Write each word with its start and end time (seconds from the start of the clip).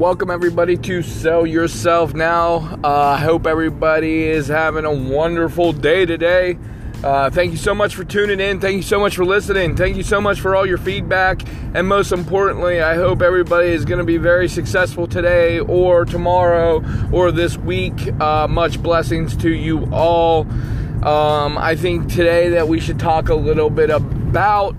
welcome 0.00 0.30
everybody 0.30 0.78
to 0.78 1.02
Sell 1.02 1.44
Yourself 1.44 2.14
Now. 2.14 2.80
Uh, 2.82 2.88
I 2.88 3.18
hope 3.18 3.46
everybody 3.46 4.22
is 4.22 4.48
having 4.48 4.86
a 4.86 4.90
wonderful 4.90 5.74
day 5.74 6.06
today. 6.06 6.56
Uh, 7.04 7.28
thank 7.28 7.52
you 7.52 7.58
so 7.58 7.74
much 7.74 7.94
for 7.94 8.02
tuning 8.02 8.40
in. 8.40 8.60
Thank 8.60 8.76
you 8.76 8.82
so 8.82 8.98
much 8.98 9.14
for 9.14 9.26
listening. 9.26 9.76
Thank 9.76 9.98
you 9.98 10.02
so 10.02 10.18
much 10.18 10.40
for 10.40 10.56
all 10.56 10.64
your 10.64 10.78
feedback. 10.78 11.42
And 11.74 11.86
most 11.86 12.12
importantly, 12.12 12.80
I 12.80 12.94
hope 12.94 13.20
everybody 13.20 13.68
is 13.68 13.84
going 13.84 13.98
to 13.98 14.04
be 14.04 14.16
very 14.16 14.48
successful 14.48 15.06
today 15.06 15.60
or 15.60 16.06
tomorrow 16.06 16.82
or 17.12 17.30
this 17.30 17.58
week. 17.58 18.10
Uh, 18.22 18.48
much 18.48 18.82
blessings 18.82 19.36
to 19.36 19.50
you 19.50 19.86
all. 19.92 20.46
Um, 21.04 21.58
I 21.58 21.76
think 21.76 22.08
today 22.08 22.48
that 22.48 22.68
we 22.68 22.80
should 22.80 22.98
talk 22.98 23.28
a 23.28 23.34
little 23.34 23.68
bit 23.68 23.90
about 23.90 24.74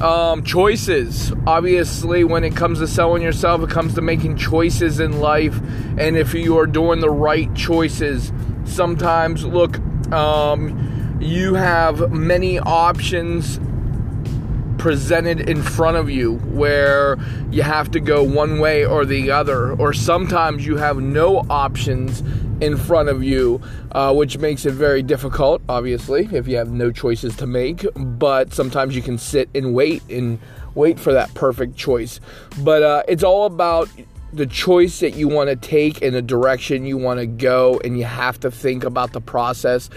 um, 0.00 0.44
choices. 0.44 1.32
Obviously, 1.46 2.24
when 2.24 2.44
it 2.44 2.56
comes 2.56 2.78
to 2.78 2.86
selling 2.86 3.22
yourself, 3.22 3.62
it 3.62 3.70
comes 3.70 3.94
to 3.94 4.00
making 4.00 4.36
choices 4.36 5.00
in 5.00 5.20
life. 5.20 5.58
And 5.98 6.16
if 6.16 6.34
you 6.34 6.58
are 6.58 6.66
doing 6.66 7.00
the 7.00 7.10
right 7.10 7.54
choices, 7.54 8.32
sometimes, 8.64 9.44
look, 9.44 9.78
um, 10.12 11.18
you 11.20 11.54
have 11.54 12.12
many 12.12 12.58
options 12.58 13.60
presented 14.80 15.46
in 15.46 15.62
front 15.62 15.98
of 15.98 16.08
you 16.08 16.36
where 16.36 17.18
you 17.50 17.62
have 17.62 17.90
to 17.90 18.00
go 18.00 18.22
one 18.22 18.58
way 18.58 18.82
or 18.82 19.04
the 19.04 19.30
other, 19.30 19.72
or 19.72 19.92
sometimes 19.92 20.64
you 20.64 20.78
have 20.78 20.96
no 20.96 21.44
options 21.50 22.22
in 22.62 22.78
front 22.78 23.10
of 23.10 23.22
you, 23.22 23.60
uh, 23.92 24.10
which 24.14 24.38
makes 24.38 24.64
it 24.64 24.72
very 24.72 25.02
difficult, 25.02 25.60
obviously, 25.68 26.26
if 26.32 26.48
you 26.48 26.56
have 26.56 26.70
no 26.70 26.90
choices 26.90 27.36
to 27.36 27.46
make. 27.46 27.84
But 27.94 28.54
sometimes 28.54 28.96
you 28.96 29.02
can 29.02 29.18
sit 29.18 29.50
and 29.54 29.74
wait 29.74 30.02
and 30.08 30.38
wait 30.74 30.98
for 30.98 31.12
that 31.12 31.34
perfect 31.34 31.76
choice. 31.76 32.18
But 32.60 32.82
uh, 32.82 33.02
it's 33.06 33.22
all 33.22 33.44
about 33.44 33.90
the 34.32 34.46
choice 34.46 35.00
that 35.00 35.14
you 35.14 35.28
want 35.28 35.50
to 35.50 35.56
take 35.56 36.00
and 36.00 36.14
the 36.14 36.22
direction 36.22 36.86
you 36.86 36.96
want 36.96 37.20
to 37.20 37.26
go, 37.26 37.78
and 37.84 37.98
you 37.98 38.04
have 38.04 38.40
to 38.40 38.50
think 38.50 38.84
about 38.84 39.12
the 39.12 39.20
process 39.20 39.90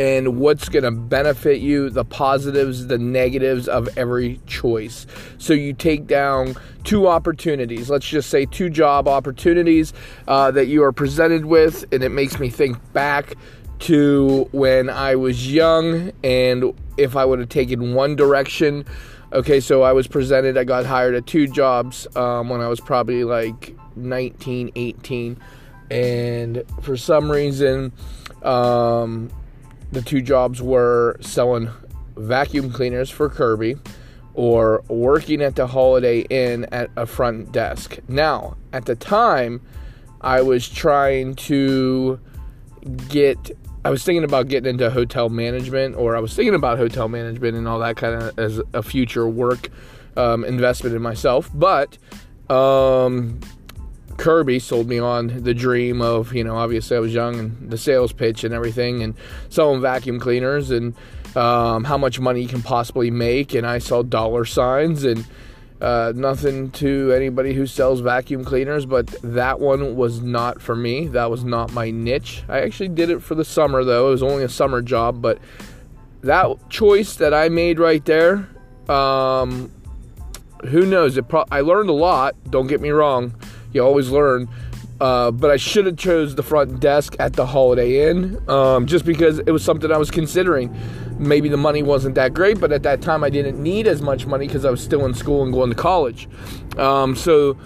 and 0.00 0.38
what's 0.38 0.70
going 0.70 0.82
to 0.82 0.90
benefit 0.90 1.60
you, 1.60 1.90
the 1.90 2.06
positives, 2.06 2.86
the 2.86 2.96
negatives 2.96 3.68
of 3.68 3.86
every 3.98 4.40
choice. 4.46 5.06
So 5.36 5.52
you 5.52 5.74
take 5.74 6.06
down 6.06 6.56
two 6.84 7.06
opportunities, 7.06 7.90
let's 7.90 8.08
just 8.08 8.30
say 8.30 8.46
two 8.46 8.70
job 8.70 9.06
opportunities 9.06 9.92
uh, 10.26 10.52
that 10.52 10.68
you 10.68 10.82
are 10.84 10.92
presented 10.92 11.44
with, 11.44 11.84
and 11.92 12.02
it 12.02 12.08
makes 12.08 12.40
me 12.40 12.48
think 12.48 12.78
back 12.94 13.34
to 13.80 14.48
when 14.52 14.88
I 14.88 15.16
was 15.16 15.52
young 15.52 16.12
and 16.24 16.72
if 16.96 17.14
I 17.14 17.26
would 17.26 17.38
have 17.38 17.50
taken 17.50 17.92
one 17.92 18.16
direction. 18.16 18.86
Okay, 19.34 19.60
so 19.60 19.82
I 19.82 19.92
was 19.92 20.06
presented, 20.06 20.56
I 20.56 20.64
got 20.64 20.86
hired 20.86 21.14
at 21.14 21.26
two 21.26 21.46
jobs 21.46 22.06
um, 22.16 22.48
when 22.48 22.62
I 22.62 22.68
was 22.68 22.80
probably 22.80 23.24
like 23.24 23.76
19, 23.96 24.72
18. 24.74 25.36
And 25.90 26.64
for 26.80 26.96
some 26.96 27.30
reason, 27.30 27.92
um, 28.42 29.30
the 29.92 30.02
two 30.02 30.22
jobs 30.22 30.62
were 30.62 31.16
selling 31.20 31.70
vacuum 32.16 32.72
cleaners 32.72 33.10
for 33.10 33.28
Kirby 33.28 33.76
or 34.34 34.82
working 34.88 35.42
at 35.42 35.56
the 35.56 35.66
Holiday 35.66 36.20
Inn 36.30 36.66
at 36.72 36.90
a 36.96 37.06
front 37.06 37.52
desk. 37.52 37.98
Now, 38.08 38.56
at 38.72 38.86
the 38.86 38.94
time, 38.94 39.60
I 40.20 40.42
was 40.42 40.68
trying 40.68 41.34
to 41.36 42.20
get 43.08 43.50
I 43.84 43.88
was 43.88 44.04
thinking 44.04 44.24
about 44.24 44.48
getting 44.48 44.70
into 44.70 44.90
hotel 44.90 45.30
management, 45.30 45.96
or 45.96 46.14
I 46.14 46.20
was 46.20 46.34
thinking 46.34 46.54
about 46.54 46.76
hotel 46.76 47.08
management 47.08 47.56
and 47.56 47.66
all 47.66 47.78
that 47.78 47.96
kind 47.96 48.14
of 48.14 48.38
as 48.38 48.60
a 48.74 48.82
future 48.82 49.26
work 49.26 49.70
um, 50.18 50.44
investment 50.44 50.94
in 50.94 51.00
myself. 51.00 51.50
But 51.54 51.96
um, 52.50 53.40
Kirby 54.20 54.58
sold 54.58 54.86
me 54.86 54.98
on 54.98 55.44
the 55.44 55.54
dream 55.54 56.02
of, 56.02 56.34
you 56.34 56.44
know, 56.44 56.54
obviously 56.54 56.94
I 56.94 57.00
was 57.00 57.14
young 57.14 57.38
and 57.38 57.70
the 57.70 57.78
sales 57.78 58.12
pitch 58.12 58.44
and 58.44 58.52
everything 58.52 59.02
and 59.02 59.14
selling 59.48 59.80
vacuum 59.80 60.20
cleaners 60.20 60.70
and 60.70 60.94
um, 61.34 61.84
how 61.84 61.96
much 61.96 62.20
money 62.20 62.42
you 62.42 62.48
can 62.48 62.60
possibly 62.60 63.10
make. 63.10 63.54
And 63.54 63.66
I 63.66 63.78
saw 63.78 64.02
dollar 64.02 64.44
signs 64.44 65.04
and 65.04 65.26
uh, 65.80 66.12
nothing 66.14 66.70
to 66.72 67.12
anybody 67.12 67.54
who 67.54 67.66
sells 67.66 68.00
vacuum 68.00 68.44
cleaners, 68.44 68.84
but 68.84 69.06
that 69.22 69.58
one 69.58 69.96
was 69.96 70.20
not 70.20 70.60
for 70.60 70.76
me. 70.76 71.06
That 71.06 71.30
was 71.30 71.42
not 71.42 71.72
my 71.72 71.90
niche. 71.90 72.42
I 72.46 72.60
actually 72.60 72.90
did 72.90 73.08
it 73.08 73.22
for 73.22 73.34
the 73.34 73.44
summer 73.44 73.84
though. 73.84 74.08
It 74.08 74.10
was 74.10 74.22
only 74.22 74.44
a 74.44 74.50
summer 74.50 74.82
job, 74.82 75.22
but 75.22 75.38
that 76.20 76.68
choice 76.68 77.14
that 77.16 77.32
I 77.32 77.48
made 77.48 77.78
right 77.78 78.04
there, 78.04 78.50
um, 78.86 79.72
who 80.66 80.84
knows? 80.84 81.18
Pro- 81.26 81.46
I 81.50 81.62
learned 81.62 81.88
a 81.88 81.94
lot. 81.94 82.36
Don't 82.50 82.66
get 82.66 82.82
me 82.82 82.90
wrong. 82.90 83.34
You 83.72 83.84
always 83.84 84.10
learn. 84.10 84.48
Uh, 85.00 85.30
but 85.30 85.50
I 85.50 85.56
should 85.56 85.86
have 85.86 85.96
chose 85.96 86.34
the 86.34 86.42
front 86.42 86.78
desk 86.78 87.16
at 87.18 87.32
the 87.32 87.46
Holiday 87.46 88.10
Inn 88.10 88.38
um, 88.50 88.86
just 88.86 89.06
because 89.06 89.38
it 89.38 89.50
was 89.50 89.64
something 89.64 89.90
I 89.90 89.96
was 89.96 90.10
considering. 90.10 90.76
Maybe 91.18 91.48
the 91.48 91.56
money 91.56 91.82
wasn't 91.82 92.16
that 92.16 92.34
great, 92.34 92.60
but 92.60 92.70
at 92.70 92.82
that 92.82 93.00
time 93.00 93.24
I 93.24 93.30
didn't 93.30 93.62
need 93.62 93.86
as 93.86 94.02
much 94.02 94.26
money 94.26 94.46
because 94.46 94.66
I 94.66 94.70
was 94.70 94.82
still 94.82 95.06
in 95.06 95.14
school 95.14 95.42
and 95.42 95.54
going 95.54 95.70
to 95.70 95.76
college. 95.76 96.28
Um, 96.76 97.16
so 97.16 97.56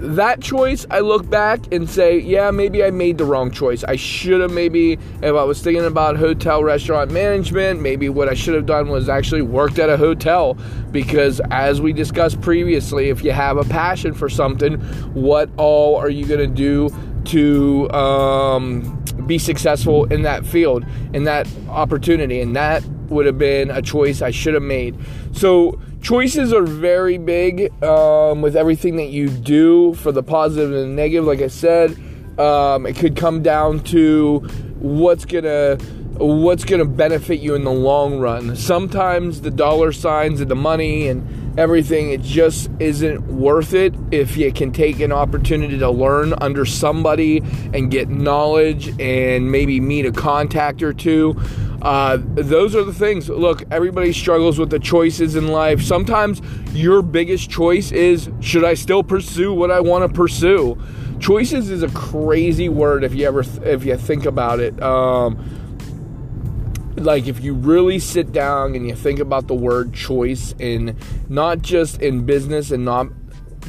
that 0.00 0.40
choice, 0.40 0.86
I 0.90 1.00
look 1.00 1.28
back 1.28 1.72
and 1.72 1.88
say, 1.88 2.18
yeah, 2.18 2.50
maybe 2.50 2.82
I 2.82 2.90
made 2.90 3.18
the 3.18 3.24
wrong 3.24 3.50
choice. 3.50 3.84
I 3.84 3.96
should 3.96 4.40
have 4.40 4.50
maybe, 4.50 4.94
if 4.94 5.34
I 5.34 5.44
was 5.44 5.60
thinking 5.60 5.84
about 5.84 6.16
hotel 6.16 6.64
restaurant 6.64 7.10
management, 7.10 7.80
maybe 7.82 8.08
what 8.08 8.28
I 8.28 8.34
should 8.34 8.54
have 8.54 8.64
done 8.64 8.88
was 8.88 9.10
actually 9.10 9.42
worked 9.42 9.78
at 9.78 9.90
a 9.90 9.98
hotel. 9.98 10.56
Because 10.90 11.40
as 11.50 11.80
we 11.80 11.92
discussed 11.92 12.40
previously, 12.40 13.10
if 13.10 13.22
you 13.22 13.32
have 13.32 13.58
a 13.58 13.64
passion 13.64 14.14
for 14.14 14.30
something, 14.30 14.80
what 15.12 15.50
all 15.58 15.96
are 15.96 16.10
you 16.10 16.24
going 16.24 16.40
to 16.40 16.46
do 16.46 16.88
to 17.26 17.90
um, 17.90 19.04
be 19.26 19.38
successful 19.38 20.06
in 20.06 20.22
that 20.22 20.46
field, 20.46 20.84
in 21.12 21.24
that 21.24 21.46
opportunity? 21.68 22.40
And 22.40 22.56
that 22.56 22.82
would 23.10 23.26
have 23.26 23.38
been 23.38 23.70
a 23.70 23.82
choice 23.82 24.22
I 24.22 24.30
should 24.30 24.54
have 24.54 24.62
made. 24.62 24.96
So, 25.32 25.78
choices 26.00 26.52
are 26.52 26.62
very 26.62 27.18
big 27.18 27.72
um, 27.82 28.42
with 28.42 28.56
everything 28.56 28.96
that 28.96 29.08
you 29.08 29.28
do 29.28 29.94
for 29.94 30.12
the 30.12 30.22
positive 30.22 30.72
and 30.72 30.82
the 30.82 30.94
negative. 30.94 31.24
Like 31.24 31.40
I 31.40 31.48
said, 31.48 31.90
um, 32.38 32.86
it 32.86 32.96
could 32.96 33.16
come 33.16 33.42
down 33.42 33.80
to 33.84 34.38
what's 34.80 35.24
gonna 35.24 35.76
what's 36.16 36.64
gonna 36.64 36.84
benefit 36.84 37.40
you 37.40 37.54
in 37.54 37.64
the 37.64 37.72
long 37.72 38.18
run. 38.18 38.56
Sometimes 38.56 39.40
the 39.42 39.50
dollar 39.50 39.92
signs 39.92 40.40
and 40.40 40.50
the 40.50 40.56
money 40.56 41.08
and 41.08 41.58
everything 41.58 42.10
it 42.10 42.22
just 42.22 42.70
isn't 42.78 43.26
worth 43.26 43.74
it 43.74 43.94
if 44.12 44.36
you 44.36 44.52
can 44.52 44.72
take 44.72 45.00
an 45.00 45.12
opportunity 45.12 45.78
to 45.78 45.90
learn 45.90 46.32
under 46.40 46.64
somebody 46.64 47.38
and 47.74 47.90
get 47.90 48.08
knowledge 48.08 48.88
and 49.00 49.50
maybe 49.50 49.80
meet 49.80 50.06
a 50.06 50.12
contact 50.12 50.82
or 50.82 50.92
two 50.92 51.34
uh, 51.82 52.18
those 52.20 52.74
are 52.76 52.84
the 52.84 52.92
things. 52.92 53.28
Look, 53.28 53.62
everybody 53.70 54.12
struggles 54.12 54.58
with 54.58 54.70
the 54.70 54.78
choices 54.78 55.36
in 55.36 55.48
life. 55.48 55.82
Sometimes 55.82 56.40
your 56.72 57.02
biggest 57.02 57.50
choice 57.50 57.90
is 57.92 58.30
should 58.40 58.64
I 58.64 58.74
still 58.74 59.02
pursue 59.02 59.52
what 59.52 59.70
I 59.70 59.80
want 59.80 60.08
to 60.08 60.14
pursue? 60.14 60.80
Choices 61.18 61.70
is 61.70 61.82
a 61.82 61.88
crazy 61.90 62.68
word 62.68 63.04
if 63.04 63.14
you 63.14 63.26
ever 63.26 63.44
if 63.62 63.84
you 63.84 63.96
think 63.96 64.26
about 64.26 64.60
it. 64.60 64.80
Um, 64.82 65.56
like 66.96 67.26
if 67.26 67.40
you 67.40 67.54
really 67.54 67.98
sit 67.98 68.32
down 68.32 68.74
and 68.74 68.86
you 68.86 68.94
think 68.94 69.18
about 69.18 69.46
the 69.46 69.54
word 69.54 69.94
choice 69.94 70.54
in 70.58 70.96
not 71.28 71.62
just 71.62 72.02
in 72.02 72.26
business 72.26 72.70
and 72.70 72.84
not 72.84 73.08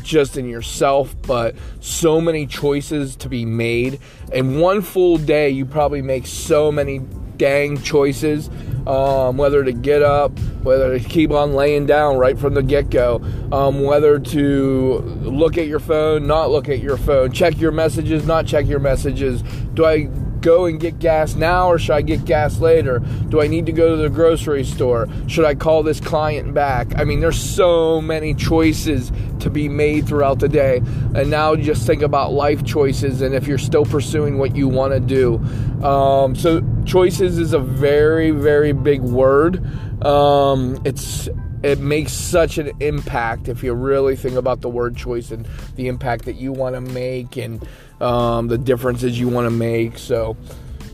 just 0.04 0.38
in 0.38 0.50
yourself, 0.50 1.16
but 1.22 1.56
so 1.80 2.20
many 2.20 2.46
choices 2.48 3.16
to 3.18 3.30
be 3.30 3.46
made. 3.46 4.00
In 4.34 4.60
one 4.60 4.82
full 4.82 5.18
day, 5.18 5.50
you 5.50 5.66
probably 5.66 6.02
make 6.02 6.28
so 6.28 6.72
many 6.72 7.02
dang 7.42 7.76
choices, 7.82 8.52
um, 8.86 9.36
whether 9.36 9.64
to 9.64 9.72
get 9.72 10.04
up, 10.04 10.38
whether 10.62 11.00
to 11.00 11.04
keep 11.04 11.32
on 11.32 11.54
laying 11.54 11.88
down 11.88 12.18
right 12.18 12.38
from 12.38 12.54
the 12.54 12.62
get 12.62 12.92
go, 12.92 13.16
um, 13.52 13.82
whether 13.82 14.20
to 14.20 15.00
look 15.24 15.58
at 15.58 15.66
your 15.66 15.80
phone, 15.80 16.28
not 16.28 16.52
look 16.52 16.70
at 16.70 16.82
your 16.82 16.98
phone, 16.98 17.32
check 17.32 17.60
your 17.60 17.72
messages, 17.72 18.28
not 18.28 18.46
check 18.46 18.68
your 18.68 18.80
messages. 18.80 19.42
Do 19.74 19.86
I 19.86 20.08
go 20.42 20.66
and 20.66 20.80
get 20.80 21.00
gas 21.00 21.36
now 21.36 21.70
or 21.70 21.80
should 21.80 21.94
I 21.94 22.02
get 22.02 22.26
gas 22.26 22.60
later? 22.60 23.00
Do 23.30 23.42
I 23.42 23.48
need 23.48 23.66
to 23.68 23.72
go 23.72 23.96
to 23.96 24.02
the 24.02 24.10
grocery 24.10 24.64
store? 24.64 25.08
Should 25.28 25.46
I 25.46 25.56
call 25.56 25.84
this 25.84 26.00
client 26.00 26.54
back? 26.54 26.98
I 26.98 27.04
mean, 27.04 27.20
there's 27.20 27.42
so 27.42 28.02
many 28.02 28.34
choices 28.34 29.12
to 29.40 29.50
be 29.50 29.70
made 29.70 30.08
throughout 30.08 30.40
the 30.40 30.50
day. 30.50 30.82
And 31.16 31.30
now 31.30 31.56
just 31.56 31.86
think 31.86 32.02
about 32.02 32.34
life 32.34 32.64
choices 32.64 33.22
and 33.22 33.34
if 33.36 33.48
you're 33.48 33.58
still 33.58 33.86
pursuing 33.86 34.38
what 34.38 34.56
you 34.56 34.68
want 34.68 34.94
to 34.94 35.00
do. 35.00 35.38
Um, 35.86 36.36
so, 36.36 36.62
choices 36.86 37.38
is 37.38 37.54
a 37.54 37.60
very, 37.60 38.32
very 38.32 38.72
big 38.72 39.02
word. 39.02 39.64
Um, 40.06 40.82
it's 40.86 41.28
it 41.64 41.80
makes 41.80 42.14
such 42.14 42.58
an 42.58 42.72
impact 42.80 43.48
if 43.48 43.64
you 43.64 43.74
really 43.74 44.16
think 44.16 44.36
about 44.36 44.62
the 44.62 44.70
word 44.70 44.96
choice 44.96 45.32
and 45.32 45.48
the 45.76 45.88
impact 45.88 46.26
that 46.26 46.36
you 46.36 46.52
want 46.52 46.76
to 46.76 46.82
make 46.82 47.38
and 47.38 47.68
um, 48.00 48.48
the 48.48 48.58
differences 48.58 49.20
you 49.20 49.28
want 49.30 49.46
to 49.46 49.52
make. 49.52 49.98
So, 49.98 50.36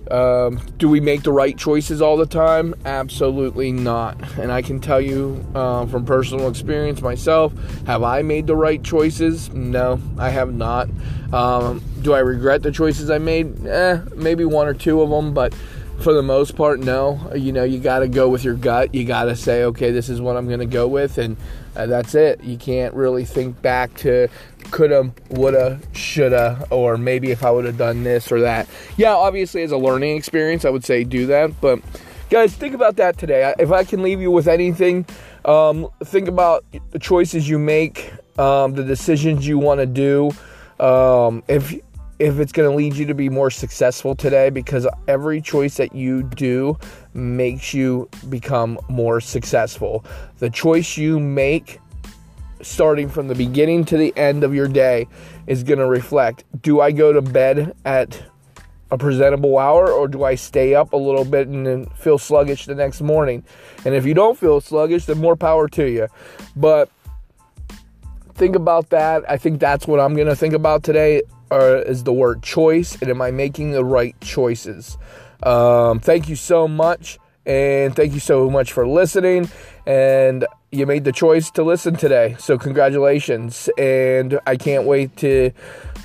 Um, 0.10 0.62
do 0.78 0.88
we 0.88 1.02
make 1.02 1.24
the 1.24 1.34
right 1.34 1.58
choices 1.58 2.02
all 2.02 2.16
the 2.16 2.25
time? 2.25 2.74
Absolutely 2.86 3.74
not. 3.74 4.16
And 4.40 4.54
I 4.54 4.62
can 4.62 4.80
tell 4.80 5.02
you 5.02 5.46
uh, 5.54 5.86
from 5.88 6.06
personal 6.06 6.48
experience 6.48 7.02
myself, 7.02 7.52
have 7.86 8.04
I 8.04 8.22
made 8.22 8.48
the 8.48 8.56
right 8.56 8.81
choices? 8.81 9.52
No, 9.52 10.00
I 10.18 10.30
have 10.30 10.54
not. 10.54 10.88
Um, 11.34 11.81
do 12.04 12.13
I 12.13 12.20
regret 12.20 12.63
the 12.63 12.72
choices 12.72 13.10
I 13.10 13.18
made? 13.18 13.66
Eh, 13.68 14.00
maybe 14.16 14.46
one 14.46 14.66
or 14.70 14.74
two 14.74 15.02
of 15.02 15.10
them, 15.10 15.34
but 15.34 15.54
for 16.00 16.14
the 16.14 16.22
most 16.22 16.56
part, 16.56 16.80
no. 16.80 17.32
You 17.36 17.52
know, 17.52 17.64
you 17.64 17.80
got 17.80 18.00
to 18.00 18.08
go 18.08 18.30
with 18.30 18.44
your 18.44 18.54
gut. 18.54 18.94
You 18.94 19.06
got 19.06 19.26
to 19.26 19.36
say, 19.36 19.64
okay, 19.66 19.92
this 19.92 20.10
is 20.10 20.22
what 20.22 20.38
I'm 20.38 20.48
going 20.48 20.60
to 20.60 20.66
go 20.66 20.88
with, 20.88 21.18
and 21.18 21.38
uh, 21.76 21.86
that's 21.86 22.16
it. 22.16 22.44
You 22.44 22.58
can't 22.58 22.94
really 22.94 23.26
think 23.26 23.62
back 23.62 23.94
to 23.96 24.28
coulda, 24.72 25.12
woulda, 25.30 25.80
shoulda, 25.94 26.68
or 26.70 26.98
maybe 26.98 27.32
if 27.32 27.44
I 27.44 27.52
would 27.52 27.66
have 27.66 27.78
done 27.78 28.04
this 28.04 28.32
or 28.32 28.42
that. 28.42 28.68
Yeah, 28.98 29.14
obviously, 29.14 29.64
as 29.64 29.72
a 29.72 29.78
learning 29.78 30.18
experience, 30.18 30.66
I 30.66 30.70
would 30.70 30.86
say 30.86 31.04
do 31.04 31.28
that. 31.28 31.60
But 31.62 31.80
guys, 32.30 32.54
think 32.56 32.76
about 32.76 32.98
that 32.98 33.18
today. 33.18 33.54
If 33.60 33.72
I 33.72 33.84
can 33.84 34.04
leave 34.04 34.22
you 34.22 34.32
with 34.32 34.48
anything, 34.48 35.06
um, 35.46 35.88
think 36.04 36.28
about 36.28 36.66
the 36.92 37.00
choices 37.00 37.50
you 37.50 37.58
make, 37.60 38.12
um, 38.38 38.74
the 38.74 38.84
decisions 38.84 39.48
you 39.48 39.58
want 39.58 39.80
to 39.80 39.86
do. 39.86 40.32
Um, 40.84 41.44
if 41.48 41.74
if 42.19 42.40
it's 42.40 42.52
going 42.52 42.69
to 42.69 42.75
lead 42.75 42.96
you 42.96 43.06
to 43.06 43.14
be 43.14 43.30
more 43.30 43.52
successful 43.52 44.16
today 44.16 44.50
because 44.50 44.88
every 45.08 45.40
choice 45.42 45.78
that 45.78 45.94
you 45.94 46.24
do 46.24 46.78
makes 47.14 47.74
you 47.74 48.10
become 48.30 48.80
more 48.90 49.22
successful. 49.22 50.04
The 50.40 50.50
choice 50.50 50.98
you 50.98 51.19
make 51.19 51.80
starting 52.62 53.08
from 53.08 53.28
the 53.28 53.36
beginning 53.36 53.86
to 53.86 53.98
the 53.98 54.16
end 54.18 54.44
of 54.44 54.54
your 54.56 54.68
day 54.68 55.08
is 55.46 55.64
going 55.64 55.78
to 55.78 55.86
reflect 55.86 56.44
do 56.62 56.81
I 56.81 56.92
go 56.92 57.14
to 57.14 57.22
bed 57.22 57.75
at 57.86 58.20
a 58.90 58.98
presentable 58.98 59.60
hour 59.60 59.92
or 59.92 60.08
do 60.08 60.24
I 60.24 60.36
stay 60.36 60.74
up 60.74 60.94
a 60.94 60.98
little 60.98 61.25
bit 61.25 61.48
and 61.48 61.68
then 61.68 61.86
feel 61.88 62.18
sluggish 62.18 62.66
the 62.66 62.74
next 62.74 63.02
morning? 63.02 63.44
And 63.86 63.94
if 63.94 64.06
you 64.06 64.16
don't 64.16 64.38
feel 64.38 64.60
sluggish, 64.60 65.06
then 65.06 65.20
more 65.20 65.36
power 65.36 65.68
to 65.70 65.90
you. 65.90 66.08
But 66.56 66.90
think 68.34 68.56
about 68.56 68.90
that. 68.90 69.30
I 69.30 69.38
think 69.38 69.60
that's 69.60 69.86
what 69.86 70.00
I'm 70.00 70.16
going 70.16 70.28
to 70.28 70.36
think 70.36 70.54
about 70.54 70.84
today 70.84 71.22
is 71.52 72.04
the 72.04 72.14
word 72.14 72.44
choice 72.44 73.00
and 73.02 73.10
am 73.10 73.22
I 73.22 73.32
making 73.32 73.72
the 73.72 73.84
right 73.84 74.20
choices? 74.22 74.98
Um, 75.44 76.00
thank 76.00 76.30
you 76.30 76.36
so 76.36 76.68
much. 76.68 77.20
And 77.46 77.96
thank 77.96 78.14
you 78.14 78.20
so 78.20 78.50
much 78.50 78.74
for 78.74 78.86
listening. 78.86 79.50
And 79.86 80.46
you 80.72 80.86
made 80.86 81.06
the 81.06 81.14
choice 81.14 81.50
to 81.52 81.64
listen 81.64 81.96
today. 81.96 82.36
So, 82.40 82.58
congratulations. 82.58 83.70
And 83.78 84.38
I 84.46 84.58
can't 84.58 84.84
wait 84.84 85.16
to 85.18 85.52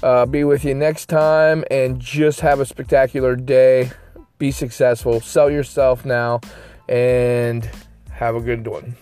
uh, 0.04 0.26
be 0.26 0.44
with 0.44 0.64
you 0.64 0.74
next 0.74 1.06
time 1.06 1.64
and 1.68 1.98
just 1.98 2.40
have 2.40 2.60
a 2.60 2.64
spectacular 2.64 3.34
day. 3.34 3.90
Be 4.38 4.52
successful. 4.52 5.20
Sell 5.20 5.50
yourself 5.50 6.04
now 6.04 6.40
and 6.88 7.68
have 8.12 8.36
a 8.36 8.40
good 8.40 8.66
one. 8.66 8.96